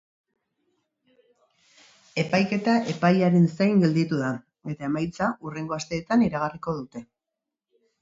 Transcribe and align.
Epaiketa 2.23 2.75
epaiaren 2.95 3.47
zain 3.59 3.85
gelditu 3.85 4.21
da 4.25 4.33
eta 4.75 4.91
emaitza 4.91 5.31
hurrengo 5.39 5.81
asteetan 5.81 6.29
iragarriko 6.31 6.79
dute. 6.83 7.09